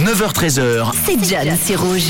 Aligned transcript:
9h13h. 0.00 0.92
C'est 1.04 1.28
Jam, 1.28 1.54
c'est 1.62 1.76
rouge. 1.76 2.04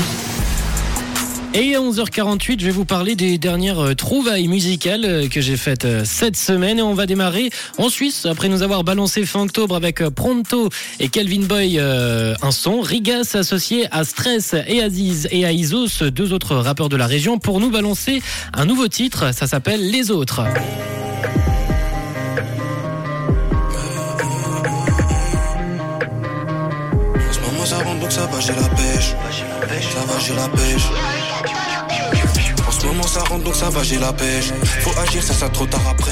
Et 1.53 1.75
à 1.75 1.81
11h48, 1.81 2.61
je 2.61 2.65
vais 2.65 2.71
vous 2.71 2.85
parler 2.85 3.15
des 3.15 3.37
dernières 3.37 3.79
euh, 3.79 3.95
trouvailles 3.95 4.47
musicales 4.47 5.03
euh, 5.03 5.27
que 5.27 5.41
j'ai 5.41 5.57
faites 5.57 5.83
euh, 5.83 6.03
cette 6.05 6.37
semaine. 6.37 6.79
Et 6.79 6.81
on 6.81 6.93
va 6.93 7.05
démarrer 7.05 7.49
en 7.77 7.89
Suisse, 7.89 8.25
après 8.25 8.47
nous 8.47 8.61
avoir 8.61 8.85
balancé 8.85 9.25
fin 9.25 9.41
octobre 9.41 9.75
avec 9.75 10.01
Pronto 10.09 10.69
et 11.01 11.09
Calvin 11.09 11.41
Boy 11.41 11.79
un 11.79 12.51
son. 12.51 12.79
Riga 12.79 13.23
associé 13.33 13.87
à 13.91 14.05
Stress 14.05 14.55
et 14.67 14.81
Aziz 14.81 15.27
et 15.31 15.43
à 15.45 15.51
Isos, 15.51 16.09
deux 16.11 16.31
autres 16.31 16.55
rappeurs 16.55 16.87
de 16.87 16.95
la 16.95 17.07
région, 17.07 17.39
pour 17.39 17.59
nous 17.59 17.71
balancer 17.71 18.21
un 18.53 18.65
nouveau 18.65 18.87
titre. 18.87 19.33
Ça 19.33 19.47
s'appelle 19.47 19.91
Les 19.91 20.11
Autres. 20.11 20.45
Ça 27.71 28.25
va, 28.25 28.39
j'ai 28.41 28.53
la 28.53 28.67
pêche. 28.67 29.15
Ça 29.93 30.01
va, 30.05 30.19
j'ai 30.19 30.35
la 30.35 30.49
pêche 30.49 30.87
ça 33.07 33.19
rentre 33.23 33.43
donc 33.43 33.55
ça 33.55 33.69
va, 33.69 33.83
j'ai 33.83 33.99
la 33.99 34.11
pêche. 34.11 34.51
Faut 34.79 34.97
agir, 34.99 35.21
ça, 35.21 35.33
ça 35.33 35.49
trop 35.49 35.65
tard 35.65 35.81
après. 35.87 36.11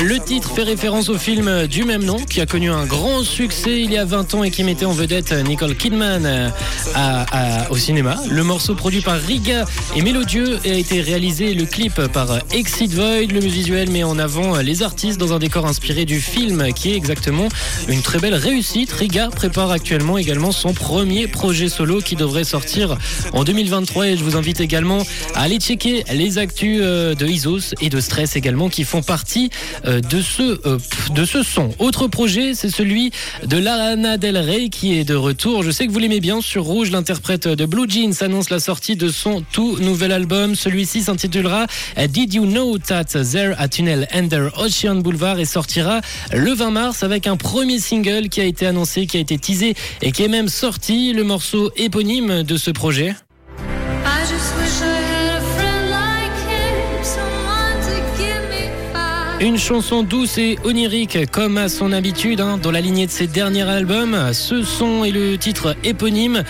Le 0.00 0.18
titre 0.20 0.54
fait 0.54 0.62
référence 0.62 1.08
au 1.08 1.18
film 1.18 1.66
du 1.66 1.84
même 1.84 2.04
nom 2.04 2.16
qui 2.16 2.40
a 2.40 2.46
connu 2.46 2.70
un 2.70 2.86
grand 2.86 3.22
succès 3.22 3.80
il 3.80 3.92
y 3.92 3.98
a 3.98 4.04
20 4.04 4.34
ans 4.34 4.44
et 4.44 4.50
qui 4.50 4.64
mettait 4.64 4.86
en 4.86 4.92
vedette 4.92 5.32
Nicole 5.32 5.76
Kidman 5.76 6.24
euh, 6.24 7.64
au 7.70 7.76
cinéma. 7.76 8.16
Le 8.30 8.42
morceau 8.42 8.74
produit 8.74 9.02
par 9.02 9.18
Riga 9.18 9.66
est 9.94 10.00
mélodieux 10.00 10.60
et 10.64 10.72
a 10.72 10.76
été 10.76 11.02
réalisé 11.02 11.52
le 11.54 11.66
clip 11.66 12.00
par 12.06 12.38
Exit 12.52 12.92
Void. 12.94 13.30
Le 13.30 13.40
visuel 13.40 13.90
met 13.90 14.04
en 14.04 14.18
avant 14.18 14.56
les 14.58 14.82
artistes 14.82 15.18
dans 15.18 15.32
un 15.34 15.38
décor 15.38 15.66
inspiré 15.66 16.04
du 16.04 16.20
film 16.20 16.72
qui 16.72 16.92
est 16.92 16.96
exactement 16.96 17.48
une 17.88 18.00
très 18.00 18.18
belle 18.18 18.34
réussite. 18.34 18.92
Riga 18.92 19.28
prépare 19.28 19.70
actuellement 19.70 20.16
également 20.16 20.52
son 20.52 20.72
premier 20.72 21.26
projet 21.26 21.68
solo 21.68 22.00
qui 22.00 22.16
devrait 22.16 22.44
sortir 22.44 22.96
en 23.32 23.44
2023 23.44 24.08
et 24.08 24.16
je 24.16 24.24
vous 24.24 24.36
invite 24.36 24.60
également 24.60 25.02
à 25.34 25.42
aller 25.42 25.58
checker 25.58 25.81
les 25.84 26.38
actus 26.38 26.80
euh, 26.82 27.14
de 27.14 27.26
Isos 27.26 27.74
et 27.80 27.88
de 27.88 28.00
Stress 28.00 28.36
également 28.36 28.68
qui 28.68 28.84
font 28.84 29.02
partie 29.02 29.50
euh, 29.84 30.00
de 30.00 30.20
ce, 30.20 30.60
euh, 30.66 30.78
de 31.14 31.24
ce 31.24 31.42
son. 31.42 31.70
Autre 31.78 32.06
projet, 32.06 32.54
c'est 32.54 32.70
celui 32.70 33.10
de 33.44 33.56
Lana 33.56 34.16
Del 34.16 34.38
Rey 34.38 34.68
qui 34.68 34.98
est 34.98 35.04
de 35.04 35.14
retour. 35.14 35.62
Je 35.62 35.70
sais 35.70 35.86
que 35.86 35.92
vous 35.92 35.98
l'aimez 35.98 36.20
bien 36.20 36.40
sur 36.40 36.64
Rouge. 36.64 36.90
L'interprète 36.90 37.48
de 37.48 37.66
Blue 37.66 37.88
Jeans 37.88 38.12
annonce 38.20 38.50
la 38.50 38.60
sortie 38.60 38.96
de 38.96 39.08
son 39.08 39.42
tout 39.52 39.78
nouvel 39.78 40.12
album. 40.12 40.54
Celui-ci 40.54 41.02
s'intitulera 41.02 41.66
Did 42.08 42.34
You 42.34 42.46
Know 42.46 42.78
That 42.78 43.04
There 43.04 43.54
a 43.58 43.68
Tunnel 43.68 44.06
Under 44.12 44.50
Ocean 44.58 44.96
Boulevard 44.96 45.40
et 45.40 45.44
sortira 45.44 46.00
le 46.32 46.52
20 46.52 46.70
mars 46.70 47.02
avec 47.02 47.26
un 47.26 47.36
premier 47.36 47.78
single 47.78 48.28
qui 48.28 48.40
a 48.40 48.44
été 48.44 48.66
annoncé, 48.66 49.06
qui 49.06 49.16
a 49.16 49.20
été 49.20 49.38
teasé 49.38 49.74
et 50.00 50.12
qui 50.12 50.22
est 50.22 50.28
même 50.28 50.48
sorti, 50.48 51.12
le 51.12 51.24
morceau 51.24 51.72
éponyme 51.76 52.42
de 52.42 52.56
ce 52.56 52.70
projet. 52.70 53.14
Une 59.42 59.58
chanson 59.58 60.04
douce 60.04 60.38
et 60.38 60.56
onirique 60.62 61.28
comme 61.32 61.58
à 61.58 61.68
son 61.68 61.90
habitude 61.90 62.40
hein, 62.40 62.58
dans 62.62 62.70
la 62.70 62.80
lignée 62.80 63.08
de 63.08 63.10
ses 63.10 63.26
derniers 63.26 63.68
albums. 63.68 64.32
Ce 64.32 64.62
son 64.62 65.02
est 65.02 65.10
le 65.10 65.36
titre 65.36 65.74
éponyme 65.82 66.44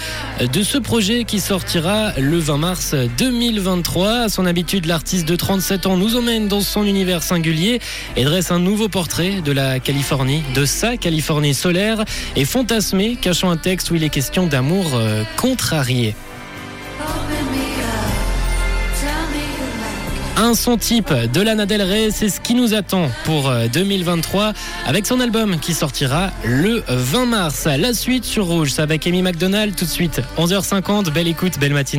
de 0.52 0.62
ce 0.62 0.76
projet 0.76 1.24
qui 1.24 1.40
sortira 1.40 2.12
le 2.18 2.36
20 2.36 2.58
mars 2.58 2.94
2023. 3.16 4.10
À 4.10 4.28
son 4.28 4.44
habitude, 4.44 4.84
l'artiste 4.84 5.26
de 5.26 5.36
37 5.36 5.86
ans 5.86 5.96
nous 5.96 6.16
emmène 6.16 6.48
dans 6.48 6.60
son 6.60 6.84
univers 6.84 7.22
singulier 7.22 7.80
et 8.16 8.24
dresse 8.24 8.50
un 8.50 8.58
nouveau 8.58 8.90
portrait 8.90 9.40
de 9.42 9.52
la 9.52 9.80
Californie, 9.80 10.42
de 10.54 10.66
sa 10.66 10.98
Californie 10.98 11.54
solaire 11.54 12.04
et 12.36 12.44
fantasmée, 12.44 13.16
cachant 13.18 13.50
un 13.50 13.56
texte 13.56 13.90
où 13.90 13.94
il 13.94 14.04
est 14.04 14.10
question 14.10 14.46
d'amour 14.46 14.90
euh, 14.96 15.24
contrarié. 15.38 16.14
Un 20.36 20.54
son 20.54 20.78
type 20.78 21.12
de 21.12 21.40
Lana 21.42 21.66
Del 21.66 21.82
Rey, 21.82 22.08
c'est 22.10 22.30
ce 22.30 22.40
qui 22.40 22.54
nous 22.54 22.72
attend 22.72 23.10
pour 23.24 23.52
2023 23.72 24.42
euh, 24.42 24.52
avec 24.86 25.06
son 25.06 25.20
album 25.20 25.58
qui 25.58 25.74
sortira 25.74 26.30
le 26.44 26.82
20 26.88 27.26
mars. 27.26 27.66
La 27.66 27.92
suite 27.92 28.24
sur 28.24 28.46
Rouge, 28.46 28.70
c'est 28.72 28.82
avec 28.82 29.06
Amy 29.06 29.22
McDonald 29.22 29.76
tout 29.76 29.84
de 29.84 29.90
suite. 29.90 30.22
11h50, 30.38 31.10
belle 31.10 31.28
écoute, 31.28 31.58
belle 31.58 31.74
matinée. 31.74 31.90